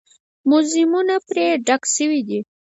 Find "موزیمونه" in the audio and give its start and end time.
0.49-1.15